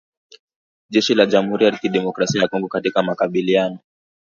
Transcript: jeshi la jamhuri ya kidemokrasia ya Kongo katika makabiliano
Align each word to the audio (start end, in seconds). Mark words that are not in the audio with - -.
jeshi 0.89 1.13
la 1.15 1.25
jamhuri 1.25 1.63
ya 1.65 1.71
kidemokrasia 1.77 2.41
ya 2.41 2.47
Kongo 2.47 2.67
katika 2.67 3.03
makabiliano 3.03 3.79